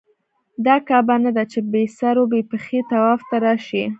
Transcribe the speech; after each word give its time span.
دا 0.65 0.75
کعبه 0.87 1.15
نه 1.25 1.31
ده 1.35 1.43
چې 1.51 1.59
بې 1.71 1.83
سر 1.97 2.15
و 2.19 2.25
پښې 2.49 2.79
طواف 2.89 3.21
ته 3.29 3.35
راشې. 3.43 3.83